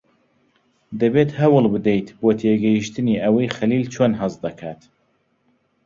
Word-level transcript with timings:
دەبێت 0.99 1.29
هەوڵ 1.39 1.65
بدەیت 1.73 2.07
بۆ 2.21 2.29
تێگەیشتنی 2.39 3.21
ئەوەی 3.23 3.53
خەلیل 3.57 3.85
چۆن 3.93 4.11
هەست 4.21 4.39
دەکات. 4.45 4.81